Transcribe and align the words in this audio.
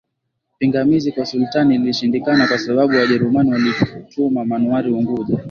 pingamizi 0.59 1.11
kwa 1.11 1.25
Sultani 1.25 1.77
lilishindikana 1.77 2.47
kwa 2.47 2.59
sababu 2.59 2.95
Wajerumani 2.95 3.51
walituma 3.51 4.45
manowari 4.45 4.91
Unguja 4.91 5.37